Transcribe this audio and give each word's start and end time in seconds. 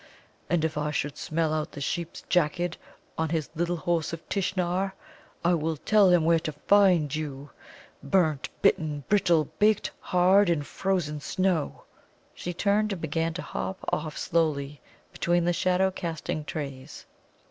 And 0.49 0.65
if 0.65 0.79
I 0.79 0.89
should 0.89 1.15
smell 1.15 1.53
out 1.53 1.73
the 1.73 1.79
Sheep's 1.79 2.23
jacket 2.23 2.75
on 3.19 3.29
his 3.29 3.51
Little 3.53 3.77
Horse 3.77 4.13
of 4.13 4.27
Tishnar, 4.29 4.93
I 5.45 5.53
will 5.53 5.77
tell 5.77 6.09
him 6.09 6.25
where 6.25 6.39
to 6.39 6.51
find 6.53 7.13
you 7.13 7.51
burnt, 8.01 8.49
bitten, 8.63 9.03
brittle, 9.09 9.45
baked 9.59 9.91
hard 9.99 10.49
in 10.49 10.63
frozen 10.63 11.19
snow!" 11.19 11.83
She 12.33 12.51
turned 12.51 12.91
and 12.91 12.99
began 12.99 13.35
to 13.35 13.43
hop 13.43 13.77
off 13.93 14.17
slowly 14.17 14.81
between 15.11 15.45
the 15.45 15.53
shadow 15.53 15.91
casting 15.91 16.45
trees. 16.45 17.05